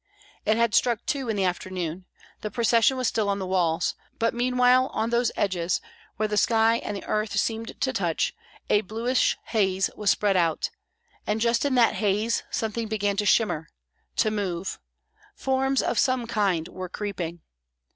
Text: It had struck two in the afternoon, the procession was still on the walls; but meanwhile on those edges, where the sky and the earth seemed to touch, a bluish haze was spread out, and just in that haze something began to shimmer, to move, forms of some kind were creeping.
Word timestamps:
It 0.47 0.57
had 0.57 0.73
struck 0.73 1.05
two 1.05 1.29
in 1.29 1.35
the 1.35 1.43
afternoon, 1.43 2.05
the 2.41 2.49
procession 2.49 2.97
was 2.97 3.07
still 3.07 3.29
on 3.29 3.37
the 3.37 3.45
walls; 3.45 3.93
but 4.17 4.33
meanwhile 4.33 4.87
on 4.95 5.11
those 5.11 5.31
edges, 5.35 5.79
where 6.17 6.27
the 6.27 6.37
sky 6.37 6.77
and 6.77 6.97
the 6.97 7.05
earth 7.05 7.37
seemed 7.37 7.79
to 7.79 7.93
touch, 7.93 8.33
a 8.67 8.81
bluish 8.81 9.37
haze 9.49 9.91
was 9.95 10.09
spread 10.09 10.35
out, 10.37 10.71
and 11.27 11.39
just 11.39 11.65
in 11.65 11.75
that 11.75 11.93
haze 11.93 12.41
something 12.49 12.87
began 12.87 13.15
to 13.17 13.27
shimmer, 13.27 13.69
to 14.15 14.31
move, 14.31 14.79
forms 15.35 15.83
of 15.83 15.99
some 15.99 16.25
kind 16.25 16.67
were 16.69 16.89
creeping. 16.89 17.41